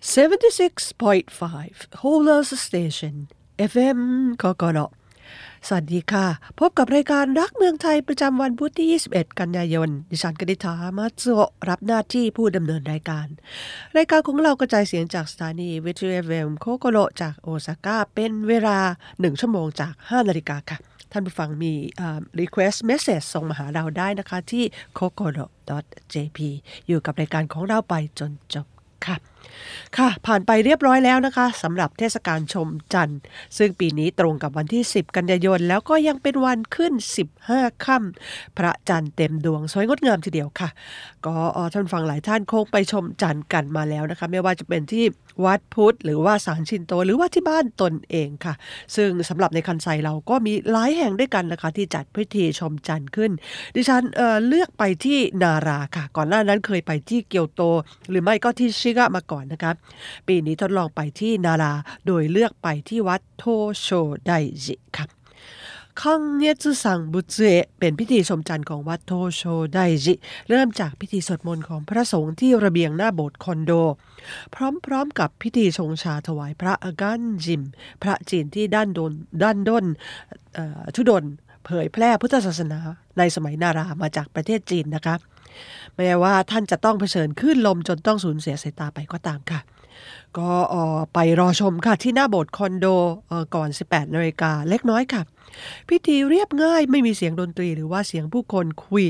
[0.00, 3.14] 76.5 Whole Earth Station
[3.70, 4.00] FM
[4.42, 4.78] Cocolo
[5.66, 6.26] สวัสดีค่ะ
[6.58, 11.24] พบกับรายการรักเมืองไทยประจำวันพุธที่ 21 กันยายน ดิฉันกนิษามาโซ
[11.68, 13.26] รับหน้าที่ผู้ดำเนินรายการ
[13.96, 18.78] รายการของเรากระจายเสียงจากสถานีวิทยุ FM Cocolo จากโอซาก้าเป็นเวลา
[19.10, 20.78] 1 ชั่วโมงจาก 5 นาฬิกาค่ะ
[21.12, 21.72] ท่านผู้ฟังมี
[22.40, 24.64] request message ส่งมาหาเราได้นะคะที่
[24.98, 26.38] cocolo.jp
[26.86, 28.66] อยู่กับรายการของเราไปจนจบ
[29.06, 29.16] ค่ะ
[29.98, 33.20] ค่ะ ผ่านไปเรียบร้อยแล้วนะคะสำหรับเทศกาลชมจันทร์
[33.58, 36.92] ซึ่งปีนี้ตรงกับวันที่ 10 กันยายน แล้วก็ยังเป็นวันขึ้น
[37.38, 40.68] 15ค่ำพระจันทร์เต็มดวงสวยงดงามทีเดียวค่ะ
[41.26, 41.34] ก็
[41.72, 45.04] ท่านฟังหลายท่านคงไปชมจันทร์กันมาแล้วนะคะ ไม่ว่าจะเป็นที่
[45.44, 48.54] วัดพุทธ หรือว่าศาลชินโต หรือว่าที่บ้านตนเองค่ะ
[48.96, 53.30] ซึ่งสำหรับในคันไซเราก็มีหลายแห่งด้วยกันนะคะ ที่จัดพิธีชมจันทร์ขึ้น
[53.74, 57.62] ดิฉันเเลือกไปที่นาราค่ะ ก่อนหน้านั้นเคยไปที่เกียวโต
[58.10, 59.74] หรือไม่ก็ที่ชิกะมาก่อนนะครับ
[60.28, 61.72] ปีนี้ทดลองไปที่นารา
[62.06, 63.44] โดยเลือกไปที่วัดโท
[63.80, 63.88] โช
[64.26, 64.32] ได
[64.64, 65.10] จิครับ
[66.02, 67.38] คังเนจุสังบุเจ
[67.78, 69.42] เป็นพิธีชมจันทร์ของวัดโทโช
[69.74, 70.14] ไดจิ
[70.48, 73.72] เริ่มจากพิธีสวดมนต์ของพระสงฆ์ที่ระเบียงหน้าโบสถ์คอนโด
[74.54, 74.56] พ
[74.90, 77.62] ร้อมๆกับพิธีชงชาถวายพระอากันจิม
[78.02, 79.84] พระจีนที่ด้านดนด้านด้น
[80.94, 81.24] ทุดน
[81.64, 82.78] เผยแพร่พุทธศาสนา
[83.18, 85.14] ในสมัยนารามาจากประเทศจีนนะคะ
[85.96, 89.60] แม้ว่าท่านจะต้องเผชิญคลื่นลมจนต้องสูญเสียสายตาไปก็ตามค่ะ
[90.38, 90.52] ก็
[91.14, 92.86] ไปรอชมค่ะที่หน้าโบสถ์คอนโด
[93.54, 95.22] ก่อน 18นาฬิกาเล็กน้อยค่ะ
[95.88, 99.04] พิธีเรียบง่ายไม่มีเสียงดนตรีหรือว่าเสียงผู้คนคุย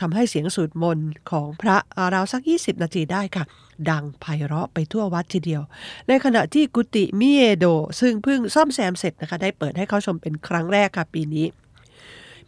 [0.00, 1.76] ทำให้เสียงสูดมนต์ของพระ
[2.14, 3.44] ราวสัก 20 นาทีได้ค่ะ
[3.90, 5.62] ดังไพเราะไปทั่ววัดทีเดียว
[6.08, 7.66] ในขณะที่กุฏิมิเอโด
[8.00, 11.46] ซึ่งเพิ่งซ่อมแซมเสร็จนะคะ ได้เปิดให้เข้าชมเป็นครั้งแรกค่ะปีนี้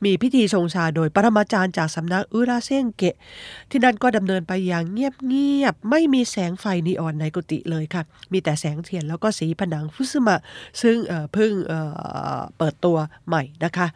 [0.05, 3.15] มีพิธีชงชาโดยปรมาจารย์จากสำนักอุราเซงเกะ
[3.70, 10.41] ที่นั่นก็ดำเนินไปอย่างเงียบๆไม่มีแสงไฟนีออนในกุฏิเลยค่ะ มีแต่แสงเทียนแล้วก็สีผนังฟุซึมะ
[10.81, 10.97] ซึ่ง
[11.33, 12.97] เพิ่งเเปิดตัว
[13.29, 13.87] ใหม่นะคะ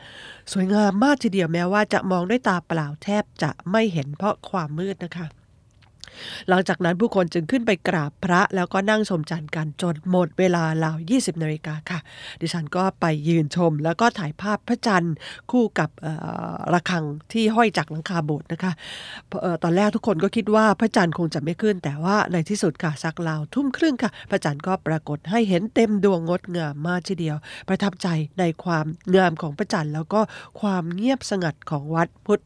[0.52, 5.26] สวยงามมากทีเดียวแม้ว่าจะมองด้วยตาเปล่าแทบจะไม่เห็นเพราะความมืดนะคะ
[6.48, 11.98] หลังจากนั้นผู้คนจึงขึ้นไปกราบพระแล้วก็นั่งชมจันทร์กันจนหมดเวลาราว 20นาฬิกาค่ะ
[12.40, 15.14] ดิฉันก็ไปยืนชม แล้วก็ถ่ายภาพพระจันทร์
[15.50, 15.90] คู่กับ
[16.72, 18.72] ระฆังที่ห้อยจากหลังคาโบสถ์นะคะ
[19.62, 27.36] ตอนแรกทุกคนก็คิดว่าพระจันทร์คงจะไม่ขึ้น แต่ว่าในที่สุดค่ะสักราวทุ่มครึ่งค่ะ พระจันทร์ก็ปรากฏให้เห็นเต็มดวงงดงามมากทีเดียว
[27.68, 28.08] ประทับใจ
[28.38, 28.86] ในความ
[29.16, 30.20] งามของพระจันทร์แล้วก็
[30.60, 32.42] ความเงียบสงัดของวัดพุทธ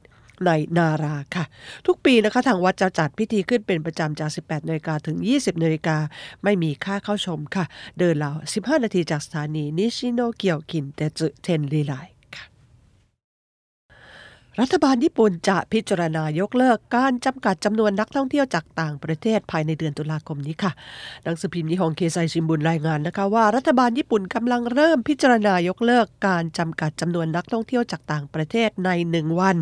[0.47, 1.45] ในนาราค่ะ
[1.87, 5.97] ทุกปีนะคะทางวัดจะจัดพิธีขึ้นเป็นประจำจาก 18นาฬิกาถึง 20นาฬิกา
[6.45, 7.65] ไม่มีค่าเข้าชมค่ะ
[7.99, 8.33] เดินเหล่า
[8.79, 11.95] 15 นาทีจากสถานีนิชิโนเกียวกินเตจุเทนรีไล
[14.63, 20.73] รัฐบาลญี่ปุ่นจะพิจารณายกเลิกการจำกัดจำนวนนักท่องเที่ยวจากต่างประเทศภายในเดือนตุลาคมนี้ค่ะ
[21.25, 29.57] หนังสือพิมพ์นิฮงเคไซชิมบุนรายงานนะคะว่ารัฐบาลญี่ปุ่นกำลังเริ่มพิจารณายกเลิกการจำกัดจำนวนนักท่องเที่ยวจากต่างประเทศในหนึ่งวัน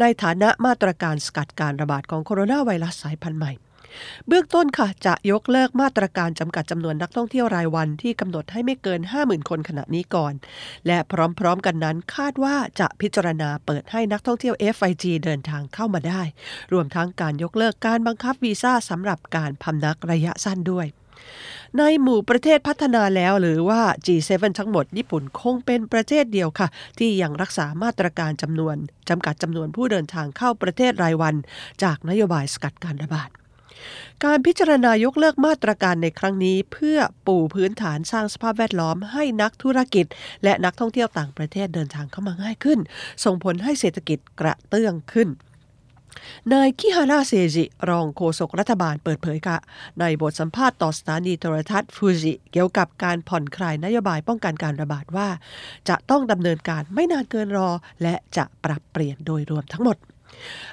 [0.00, 3.67] ในฐานะมาตรการสกัดการระบาดของโคโรนาไวรัสสายพันธุ์ใหม่
[4.28, 10.34] เบื้องต้นค่ะจะยกเลิกมาตรการจำกัดจำนวนนักท่องเที่ยวรายวันที่กำหนดให้ไม่เกิน 50,000 คนขณะนี้ก่อน
[10.86, 10.98] และ
[11.38, 16.22] พร้อมๆกันนั้นคาดว่าจะพิจารณาเปิดให้นักท่องเที่ยว FIG เดินทางเข้ามาได้
[16.72, 20.88] รวมทั้งการยกเลิกการบังคับวีซ่าสำหรับการพำนักระยะสั้นด้วย
[21.78, 28.76] ในหมู่ประเทศพัฒนาแล้วหรือว่า G7 ทั้งหมดญี่ปุ่นคงเป็นประเทศเดียวค่ะ ที่ยังรักษามาตรการจำนวน
[29.08, 31.34] จำกัดจำนวนผู้เดินทางเข้าประเทศรายวัน
[31.82, 33.28] จากนโยบายสกัดการระบาด
[34.24, 40.06] การพิจารณายกเลิกมาตรการในครั้งนี้ เพื่อปูพื้นฐานสร้างสภาพแวดล้อมให้นักธุรกิจ
[40.44, 42.78] และนักท่องเที่ยวต่างประเทศเดินทางเข้ามาง่ายขึ้น
[43.24, 45.30] ส่งผลให้เศรษฐกิจกระเตื้องขึ้น
[46.52, 49.58] นายคิฮาราเซจิรองโฆษกรัฐบาลเปิดเผยค่ะ
[50.00, 55.28] ในบทสัมภาษณ์ต่อสถานีโทรทัศน์ฟูจิเกี่ยวกับการผ่อนคลายนโยบายป้องกันการระบาดว่า
[55.88, 57.70] จะต้องดำเนินการไม่นานเกินรอ
[58.02, 59.96] และจะปรับเปลี่ยนโดยรวมทั้งหมด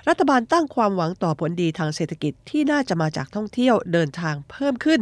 [0.09, 5.01] รัฐบาลตั้งความหวังต่อผลดีทางเศรษฐกิจที่น่าจะมาจากท่องเที่ยวเดินทางเพิ่มขึ้น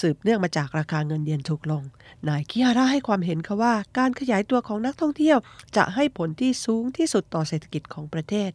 [0.00, 1.82] สืบเนื่องมาจากราคาเงินเยนถูกลง
[2.28, 5.38] นายคิฮาระให้ความเห็นค่ะว่า การขยายตัวของนักท่องเที่ยว
[5.76, 8.50] จะให้ผลที่สูงที่สุดต่อเศรษฐกิจของประเทศ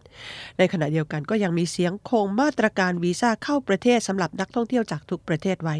[0.57, 5.75] ในขณะเดียวกันก็ยังมีเสียงคงมาตรการวีซ่าเข้าประเทศสำหรับนักท่องเที่ยวจากทุกประเทศไว้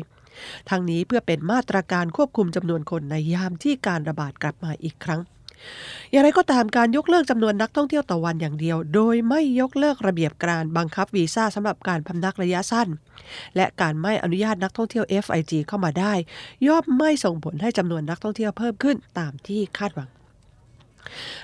[0.69, 5.21] ทั้งนี้เพื่อเป็นมาตรการควบคุมจำนวนคนในยามที่การระบาดกลับมาอีกครั้ง
[6.11, 12.87] อย่างไรก็ตามการยกเลิกจำนวนนักท่องเที่ยวต่อวันอย่างเดียว โดยไม่ยกเลิกระเบียบการบังคับวีซ่าสำหรับการพำนักระยะสั้น
[13.55, 16.13] และการไม่อนุญาตนักท่องเที่ยว FIG เข้ามาได้
[16.67, 20.16] ย่อมไม่ส่งผลให้จำนวนนักท่องเที่ยวเพิ่มขึ้นตามที่คาดหวัง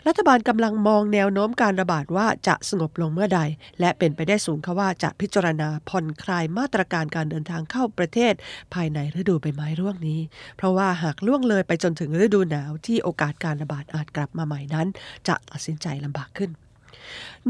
[0.07, 3.41] รัฐบาลกำลังมองแนวโน้มการระบาดว่าจะสงบลงเมื่อใด
[3.79, 8.33] และเป็นไปได้สูงค่ะว่าจะพิจารณาผ่อนคลายมาตรการการเดินทางเข้าประเทศ
[8.73, 10.19] ภายในฤดูใบไม้ร่วงนี้
[10.57, 14.87] เพราะว่าหากล่วงเลยไปจนถึงฤดูหนาวที่โอกาสการระบาดอาจกลับมาใหม่นั้น
[15.27, 16.51] จะตัดสินใจลำบากขึ้น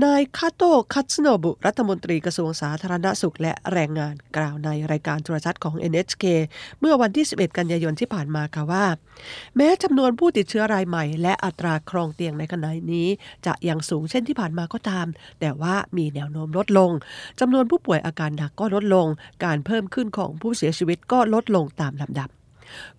[0.03, 6.25] นายคาโตะคัตสโนบุ รัฐมนตรีกระทรวงสาธารณสุขและแรงงานกล่าวในรายการโทรทัศน์ของ NHK
[6.79, 8.85] เมื่อวันที่ 11 กันยายนที่ผ่านมาค่ะว่า
[9.55, 13.07] แม้จำนวนผู้ติดเชื้อรายใหม่ และอัตราครองเตียงในขณะนี้
[13.45, 15.07] จะยังสูงเช่นที่ผ่านมาก็ตาม
[15.39, 16.91] แต่ว่ามีแนวโน้มลดลง
[17.39, 19.07] จำนวนผู้ป่วยอาการหนักก็ลดลง
[19.45, 22.29] การเพิ่มขึ้นของผู้เสียชีวิตก็ลดลงตามลำดับ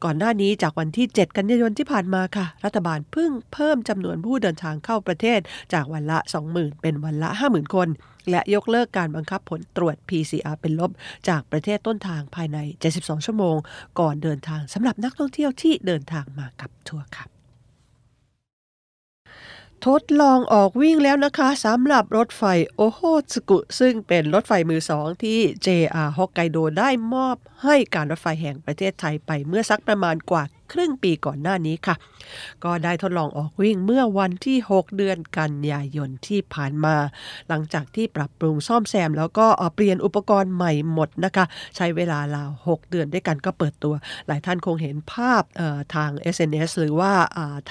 [0.05, 5.41] ก่อนหน้านี้จากวันที่ 7 กันยายนที่ผ่านมาค่ะ รัฐบาลเพิ่งเพิ่มจำนวนผู้เดินทางเข้าประเทศ
[5.73, 6.19] จากวันละ
[6.51, 7.89] 20,000 เป็นวันละ 50,000 คน
[8.31, 10.91] และยกเลิกการบังคับผลตรวจ PCR เป็นลบ
[11.29, 12.59] จากประเทศต้นทางภายใน
[12.93, 13.57] 72 ชั่วโมง
[14.01, 17.34] ก่อนเดินทางสำหรับนักท่องเที่ยวที่เดินทางมากับทัวร์ค่ะ
[19.91, 22.43] ทดลองออกวิ่งแล้วนะคะสำหรับรถไฟ
[22.77, 23.01] โอโฮ
[23.35, 31.95] สกุ ซึ่งเป็นรถไฟมือสองที่ JR ฮอกไกโดได้มอบให้การรถไฟแห่งประเทศไทยไปเมื่อสักประมาณกว่าครึ่งปีก่อนหน้านี้ค่ะ
[32.65, 36.97] ก็ได้ทดลองออกวิ่งเมื่อวันที่ 6 เดือนกันยายนที่ผ่านมา
[37.49, 41.45] หลังจากที่ปรับปรุงซ่อมแซม แล้วก็เปลี่ยนอุปกรณ์ใหม่หมดนะคะ
[41.77, 43.95] ใช้เวลาราว 6 เดือนด้วยกันก็เปิดตัว
[44.27, 45.43] หลายท่านคงเห็นภาพ
[45.95, 47.13] ทาง SNS หรือว่า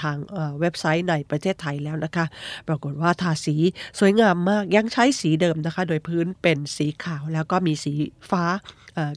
[0.02, 0.16] ทาง
[0.60, 2.26] เว็บไซต์ในประเทศไทยแล้วนะคะ
[2.68, 3.56] ปรากฏว่าทาสี
[3.98, 7.92] สวยงามมากยังใช้สีเดิมนะคะ โดยพื้นเป็นสีขาวแล้วก็มีสี
[8.30, 8.44] ฟ้า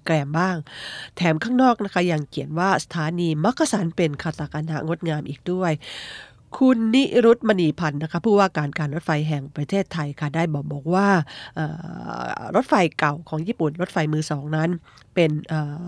[0.05, 0.55] แกรมบ้าง
[1.17, 5.71] แถมข้างนอกนะคะยังเขียนว่าสถานีมักกะสันเป็นคาตากานะงดงามอีกด้วย
[6.55, 11.07] คุณนิรุตมณีพันธ์นะคะผู้ว่าการการรถไฟแห่งประเทศไทยค่ะได้บอกบอกว่า
[12.55, 14.69] รถไฟเก่าของญี่ปุ่น รถไฟมือสองนั้น
[15.15, 15.31] เป็น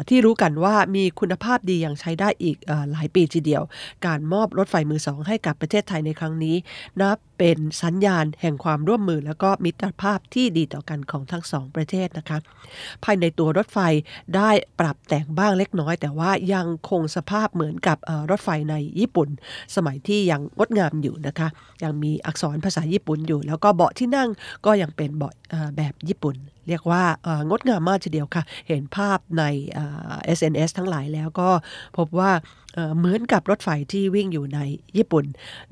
[0.10, 2.58] ที่รู้กันว่ามีคุณภาพดีอย่างใช้ได้อีก
[2.92, 3.64] หลายปีทีเดียว
[4.06, 6.56] การมอบรถไฟมือสองให้กับประเทศไทยในครั้งนี้
[7.02, 12.38] นับเป็นสัญญาณแห่งความร่วมมือ แล้วก็มิตรภาพที่ดีต่อกันของทั้งสองประเทศนะคะ
[13.04, 13.80] ภายในตัวรถไฟ
[14.36, 17.98] ได้ปรับแต่งบ้างเล็กน้อย แต่ว่ายังคงสภาพเหมือนกับ
[18.30, 19.30] รถไฟในญี่ปุ่น
[19.76, 21.48] สมัยที่ยังงดงามอยู่นะคะ
[21.84, 24.30] ยังมีอักษรภาษาญี่ปุ่นอยู่ แล้วก็เบาะที่นั่ง
[24.66, 25.34] ก็ยังเป็นเบาะ
[25.78, 26.36] แบบญี่ปุ่น
[26.68, 27.04] เรียกว่า
[27.50, 29.44] งดงามมากทีเดียวค่ะ เห็นภาพใน
[30.38, 31.50] SNS ทั้งหลายแล้วก็
[31.98, 32.32] พบว่า
[32.98, 34.60] เหมือนกับรถไฟที่วิ่งอยู่ใน
[34.98, 35.26] ญี่ปุ่น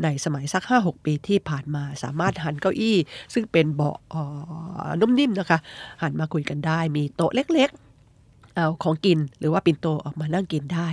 [0.03, 2.97] ในสมัยสัก 5-6 ปีที่ผ่านมาสามารถหันเก้าอี้
[3.33, 3.97] ซึ่งเป็นเบาะ
[5.01, 5.59] นุ่มนิ่มนะคะ
[6.01, 7.71] หันมาคุยกันได้มีโต๊ะเล็ก
[8.57, 10.88] เอาของกินหรือว่าปิ่นโตออกมานั่งกินได้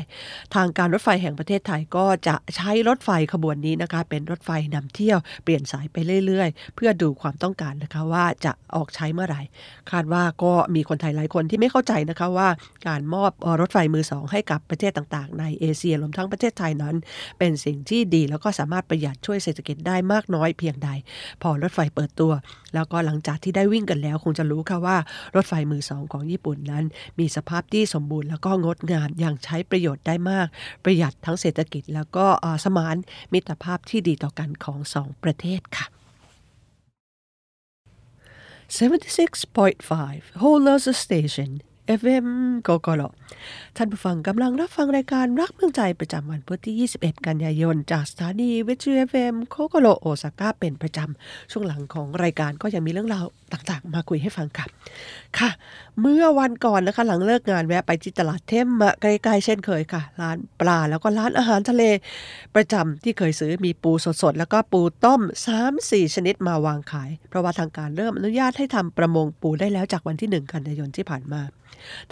[0.54, 5.96] ทางการรถไฟแห่งประเทศไทยก็จะใช้รถไฟขบวนนี้นะคะ เป็นรถไฟนำเที่ยวเปลี่ยนสายไป
[6.26, 9.42] เรื่อยๆ เพื่อดูความต้องการนะคะว่าจะออกใช้เมื่อไหร่
[9.90, 12.48] คาดว่าก็มีคนไทยหลายคนที่ไม่เข้าใจนะคะว่า
[12.88, 13.30] การมอบ
[13.60, 16.94] รถไฟมือสองให้กับประเทศต่างๆ ในเอเชียรวมทั้งประเทศไทยนั้น
[17.38, 20.90] เป็นสิ่งที่ดีแล้วก็สามารถประหยัดช่วยเศรษฐกิจได้มากน้อยเพียงใด
[21.42, 22.32] พอรถไฟเปิดตัว
[22.74, 24.96] แล้วก็หลังจากที่ได้วิ่งกันแล้ว คงจะรู้ค่ะว่า
[25.36, 26.84] รถไฟมือสองของญี่ปุ่นนั้น
[27.18, 30.46] มีสภาพาพที่สมบูรณ์แล้วก็งดงามอย่างใช้ประโยชน์ได้มาก
[30.84, 32.26] ประหยัดทั้งเศรษฐกิจ แล้วก็
[32.64, 32.96] สมาน
[33.32, 35.86] มิตรภาพที่ดีต่อกันของสองประเทศค่ะ
[38.78, 41.50] 76.5 Holers Station
[42.00, 42.26] FM
[42.66, 43.02] กกล
[43.76, 54.66] ท่านผู้ฟังกำลังรับฟังรายการรักเมืองใจประจำวันพุธที่ 21 กันยายน จากสถานีวิทยุ FM โคโกโลโอซาก้าเป็นประจำ ช่วงหลังของรายการก็ยังมีเรื่องราวต่างๆ มาคุยให้ฟังค่ะ
[55.38, 55.50] ค่ะ
[56.00, 61.82] เมื่อวันก่อนนะคะหลังเลิกงานแวะไปที่ตลาดเทมมาใกล้ๆเช่นเคยค่ะ ร้านปลาแล้วก็ร้านอาหารทะเล
[62.54, 65.20] ประจำที่เคยซื้อมีปูสดๆ แล้วก็ปูต้ม
[65.68, 71.42] 3-4 ชนิดมาวางขาย เพราะว่าทางการเริ่มอนุญาตให้ทำประมงปูได้แล้วจากวันที่ 1 กันยายนที่ผ่านมา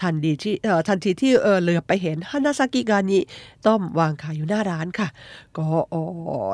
[0.00, 0.54] ทันดีที่
[0.88, 3.19] ทันทีที่เออเลือไปเห็นฮานาซากิกานิ
[3.66, 5.09] ต้มวางขายอยู่หน้าร้านค่ะ
[5.57, 5.66] ก็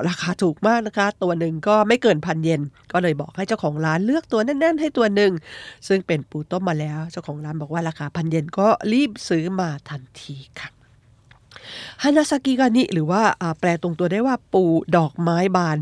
[0.08, 2.60] ราคาถูกมากนะคะ ตัวหนึ่งก็ไม่เกินพันเยน
[2.92, 5.32] ก็เลยบอกให้เจ้าของร้านเลือกตัวแน่นๆ ให้ตัวหนึ่ง
[5.88, 10.77] ซึ่งเป็นปูต้มมาแล้ว เจ้าของร้านบอกว่าราคาพันเยนก็รีบซื้อมาทันทีค่ะ
[12.02, 13.22] ฮานาซากิกานิหรือว่า
[13.60, 14.64] แปลตรงตัวได้ว่าปู
[14.96, 15.78] ดอกไม้บาน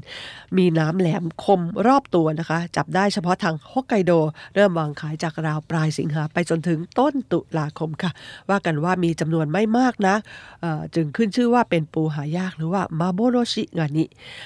[0.57, 4.13] มีน้ำแหลมคมรอบตัวนะคะ จับได้เฉพาะทางฮอกไกโด
[4.55, 8.11] เริ่มวางขายจากราวปลายสิงหาไปจนถึงต้นตุลาคมค่ะ
[8.49, 10.17] ว่ากันว่ามีจำนวนไม่มากนะ
[10.95, 14.05] จึงขึ้นชื่อว่าเป็นปูหายากหรือว่ามาโบโรชิงานิ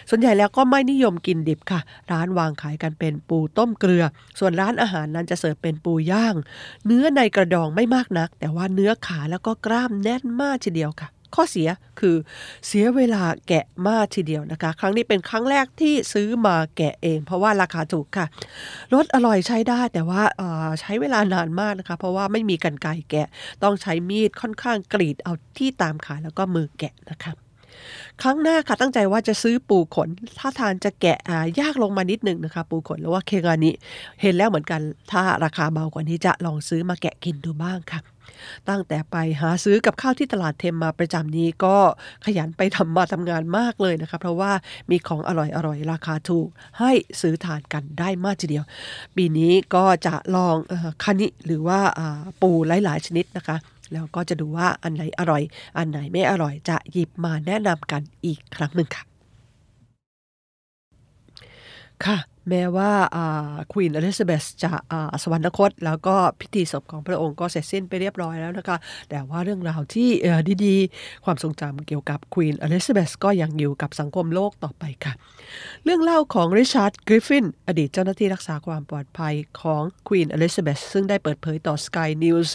[0.09, 1.81] ส่วนใหญ่แล้วก็ไม่นิยมกินดิบค่ะ
[2.13, 4.05] ร้านวางขายกันเป็นปูต้มเกลือ
[4.39, 6.35] ส่วนร้านอาหารนั้นจะเสิร์ฟเป็นปูย่าง
[6.87, 11.69] เนื้อในกระดองไม่มากนัก แต่ว่าเนื้อขาแล้วก็กล้ามแน่นมากทีเดียวค่ะข้อเสีย
[12.01, 12.17] คือ
[12.67, 18.27] เสียเวลาแกะมากทีเดียวนะคะ ครั้งนี้เป็นครั้งแรกที่ซื้อมาแกะเอง เพราะว่าราคาถูกค่ะ
[18.95, 20.23] รสอร่อยใช้ได้แต่ว่า
[20.81, 23.29] ใช้เวลานานมากนะคะ เพราะว่าไม่มีกันไกรแกะ
[23.63, 27.33] ต้องใช้มีดค่อนข้างกรีดเอาที่ตามขาแล้วก็มือแกะนะคะ
[28.23, 30.09] ครั้งหน้าค่ะตั้งใจว่าจะซื้อปูขน
[30.39, 31.19] ถ้าทานจะแกะ
[31.61, 33.71] ยากลงมานิดหนึ่งนะคะ ปูขนหรือว่าเคกานิ
[34.21, 38.01] เห็นแล้วเหมือนกัน ถ้าราคาเบากว่านี้จะลองซื้อมาแกะกินดูบ้างค่ะ
[38.69, 41.77] ตั้งแต่ไปหาซื้อกับข้าวที่ตลาดเทมมาประจำนี้ก็
[42.25, 44.53] ขยันไปทำมาทำงานมากเลยนะคะเพราะว่า
[44.91, 48.65] มีของอร่อยอร่อยราคาถูกให้ซื้อทานกันได้มากทีเดียว
[49.17, 50.57] ปีนี้ก็จะลอง
[51.05, 51.81] คานิหรือว่า
[52.43, 53.57] ปูหลาย ๆ ชนิดนะคะ
[53.93, 55.43] แล้วก็จะดูว่าอันไหนอร่อย
[55.79, 59.10] อันไหนไม่อร่อยจะหยิบมาแนะนำกันอีกครั้งหนึ่งค่ะ
[62.07, 62.91] ค่ะ แม้ว่า
[63.73, 64.71] ควีนอลิซาเบธจะ
[65.23, 68.77] สวรรคต แล้วก็พิธีศพของพระองค์ก็เสร็จสิ้นไปเรียบร้อยแล้วนะคะ
[69.11, 70.09] แต่ว่าเรื่องราวที่
[70.67, 75.13] ดีๆ ความทรงจำเกี่ยวกับควีนอลิซาเบธก็ยังอยู่กับสังคมโลกต่อไปค่ะ
[75.85, 82.49] เรื่องเล่าของริชาร์ดกริฟฟิน อดีตเจ้าหน้าที่รักษาความปลอดภัยของควีนอลิซาเบธซึ่งได้เปิดเผยต่อ Sky News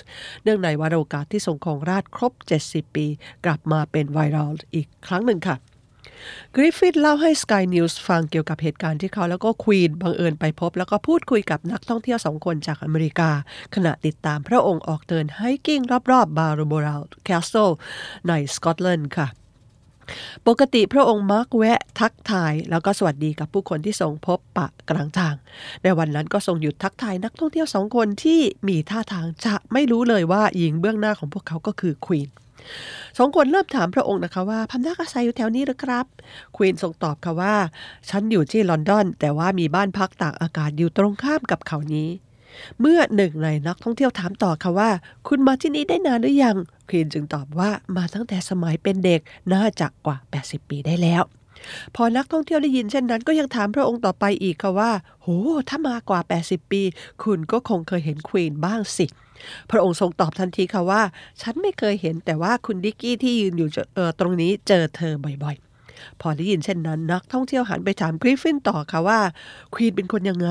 [0.44, 2.34] เนื่องในวาระโอกาสที่ทรงครองราชย์ครบ
[2.68, 3.06] 70 ปี
[3.46, 5.58] กลับมาเป็นไวรัลอีกครั้งหนึ่งค่ะ
[6.55, 13.29] กริฟฟินเล่าให้ Sky News ฟังเกี่ยวกับเหตุการณ์ที่เขาแล้วก็ควีนบังเอิญไปพบ แล้วก็พูดคุยกับนักท่องเที่ยวสองคนจากอเมริกา
[13.75, 17.70] ขณะติดตามพระองค์ออกเดิน hiking รอบๆ Balmoral Castle
[18.27, 19.27] ในสกอตแลนด์ค่ะ
[20.48, 25.36] ปกติพระองค์มักแวะทักทายแล้วก็สวัสดีกับผู้คนที่ทรงพบปะกลางทาง
[25.84, 32.30] ในวันนั้นก็ทรงหยุดทักทายนักท่องเที่ยวสองคนที่มีท่าทางจะไม่รู้เลยว่าหญิงเบื้องหน้าของพวกเขาก็คือควีน
[33.18, 36.06] สองคนเริ่มถามพระองค์นะคะว่าพำนักอาศัยอยู่แถวนี้หรือครับ
[36.56, 37.56] ควีนทรงตอบค่ะว่า
[38.10, 42.10] ฉันอยู่ที่ลอนดอน แต่ว่ามีบ้านพักตากอากาศอยู่ตรงข้ามกับเขานี้
[42.80, 44.90] เมื่อหนึ่งในนักท่องเที่ยวถามต่อค่ะว่า
[45.28, 46.58] คุณมาที่นี่ได้นานหรือยัง
[46.90, 49.22] ควีนจึงตอบว่ามาตั้งแต่สมัยเป็นเด็ก
[49.54, 51.24] น่าจะกว่า 80 ปีได้แล้ว
[51.96, 55.28] พอนักท่องเที่ยวได้ยินเช่นนั้นก็ยังถามพระองค์ต่อไปอีกค่ะว่า โห
[55.70, 56.82] ถ้ามากว่า 80 ปี
[57.24, 59.06] คุณก็คงเคยเห็นควีนบ้างสิ
[59.72, 61.02] พระองค์ทรงตอบทันทีค่ะว่า
[61.42, 65.75] ฉันไม่เคยเห็นแต่ว่าคุณดิกกี้ที่ยืนอยู่ออตรงนี้เจอเธอบ่อยๆ
[66.22, 69.20] พอได้ยินเช่นนั้นนักท่องเที่ยวหันไปถามกริฟฟินต่อค่ะว่า
[69.74, 70.50] ควีนเป็นคนยังไง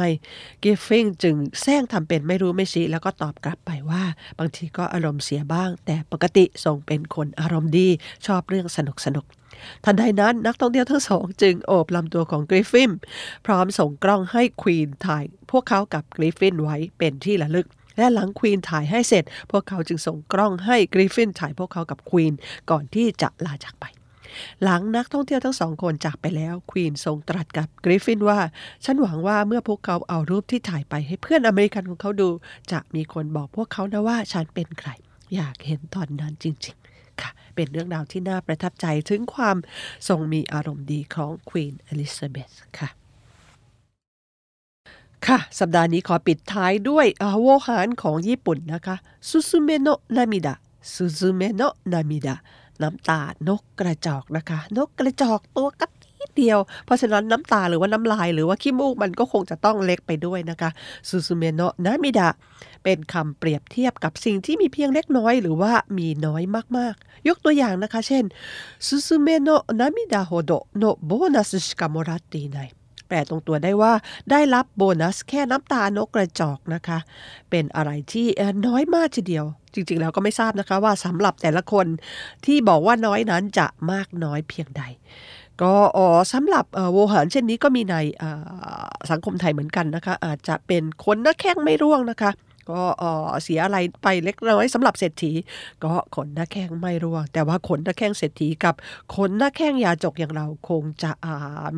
[0.63, 4.03] กริฟฟินจึงแซงทำเป็นไม่รู้ไม่ชี้แล้วก็ตอบกลับไปว่า
[4.39, 7.89] บางทีก็อารมณ์เสียบ้าง แต่ปกติทรงเป็นคนอารมณ์ดี
[8.27, 9.27] ชอบเรื่องสนุกสนุก
[9.85, 12.91] ทันใดนั้นนักท่องเที่ยวทั้งสองจึงโอบลำตัวของกริฟฟิน
[13.47, 17.67] พร้อมส่งกล้องให้ควีนถ่ายพวกเขากับกริฟฟินไว้เป็นที่ระลึก
[17.99, 22.33] และหลังควีนถ่ายให้เสร็จ พวกเขาจึงส่งกล้องให้กริฟฟินถ่ายพวกเขากับควีน
[22.71, 23.85] ก่อนที่จะลาจากไป
[24.62, 28.38] หลังนักท่องเที่ยวทั้งสองคนจากไปแล้ว ควีนทรงตรัสกับกริฟฟินว่า
[28.85, 32.29] ฉันหวังว่าเมื่อพวกเขาเอารูปที่ถ่ายไปให้เพื่อนอเมริกันของเขาดู
[32.73, 34.91] จะมีคนบอกพวกเขานะว่าฉันเป็นใคร
[35.35, 39.57] อยากเห็นตอนนั้นจริง ๆ ค่ะ เป็นเรื่องราวที่น่าประทับใจถึงความ
[40.09, 42.88] ทรงมีอารมณ์ดีของควีนอลิซาเบธค่ะ
[45.26, 47.07] ค่ะ สัปดาห์นี้ขอปิดท้ายด้วย
[47.43, 48.97] โวหารของญี่ปุ่นนะคะ
[49.29, 50.55] ซูซูเมโนะนามิดะ
[50.93, 52.35] ซูซูเมโนะนามิดะ
[52.83, 55.90] น้ำตานกกระจอกนะคะ นกกระจอกตัวกะติ๊ด
[56.38, 60.71] เดียว เพราะฉะนั้นน้ำตาหรือว่าน้ำลายหรือว่าขี้มูกมันก็คงจะต้องเล็กไปด้วยนะคะ
[61.09, 62.28] ซูซูเมโนะนามิดะ
[62.85, 66.43] เป็นคำเปรียบเทียบกับสิ่งที่มีเพียงเล็กน้อยหรือว่ามีน้อย
[66.76, 68.25] มากๆ ยกตัวอย่างนะคะ เช่น
[68.87, 72.59] 雀の涙ほどのボーナスしかもらっていない
[73.09, 73.93] แปลตรงตัวได้ว่า
[74.31, 76.99] ได้รับโบนัสแค่น้ำตานกกระจอกนะคะ
[77.51, 78.27] เป็นอะไรที่
[78.67, 79.45] น้อยมากทีเดียว
[79.75, 81.87] จริงๆแล้วก็ไม่ทราบนะคะว่าสำหรับแต่ละคน
[82.45, 84.83] ที่บอกว่าน้อยนั้นจะมากน้อยเพียงใด
[85.63, 87.95] ก็อ๋อสำหรับโวหารเช่นนี้ก็มีใน
[89.11, 92.31] สังคมไทยเหมือนกันนะคะ อาจจะเป็นคนหน้าแข้งไม่ร่วงนะคะ
[92.71, 92.80] ก็
[93.42, 95.33] เสียอะไรไปเล็กน้อยสำหรับเศรษฐี
[95.83, 98.75] ก็ขนหน้าแข้งไม่ร่วง แต่ว่าขนหน้าแข้งเศรษฐีกับ
[99.14, 101.11] ขนหน้าแข้งยาจกอย่างเราคงจะ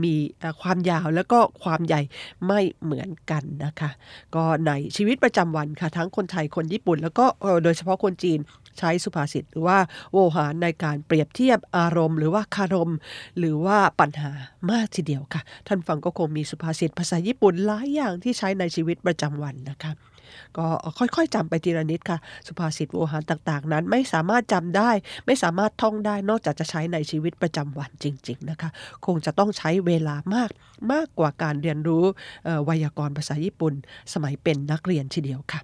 [0.04, 0.14] มี
[0.60, 2.00] ความยาวแล้วก็ความใหญ่
[2.46, 3.90] ไม่เหมือนกันนะคะ
[4.34, 7.24] ก็ในชีวิตประจำวันค่ะ ทั้งคนไทยคนญี่ปุ่น แล้วก็
[7.64, 8.40] โดยเฉพาะคนจีน
[8.78, 9.78] ใช้สุภาษิตหรือว่า
[10.12, 12.92] โวหารในการเปรียบเทียบอารมณ์ หรือว่าคารม
[13.38, 14.30] หรือว่าปัญหา
[14.70, 19.92] มากทีเดียวค่ะ ท่านฟังก็คงมีสุภาษิตภาษาญี่ปุ่นหลายอย่างที่ใช้ในชีวิตประจำวันนะคะ
[20.56, 20.66] ก็
[20.99, 24.90] ค่อยๆจำไปทีละนิดค่ะ สุภาษิตโวหารต่าง ๆ นั้น ไม่สามารถจำได้
[25.26, 28.71] ไม่สามารถท่องได้นอกจากจะใช้ในชีวิตประจำวันจริง ๆ นะคะ
[29.06, 30.50] คงจะต้องใช้เวลามาก
[30.92, 32.04] มากกว่าการเรียนรู้
[32.64, 33.75] ไวยากรณ์ภาษาญี่ปุ่น
[34.12, 35.62] สมัยเป็นนักเรียนทีเดียวค่ะ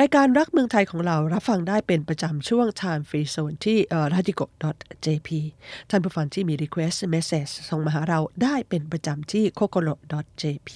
[0.00, 3.78] รายการรักเมืองไทยของเรารับฟังได้เป็นประจำช่วง Time Free Zone ที่
[4.12, 5.28] radico.jp
[5.90, 10.70] ท่านผู้ฟังที่มี request message ส่งมาหาเราได้เป็นประจำที่ kokoro.jp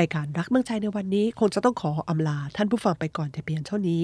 [0.00, 4.02] รายการรักเมืองไทยในวันนี้ คงจะต้องขออำลาท่านผู้ฟังไปก่อนแต่เพียงเท่านี้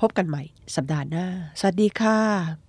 [0.00, 0.42] พบกันใหม่
[0.76, 1.26] สัปดาห์หน้า
[1.60, 2.67] สวัสดีค่ะ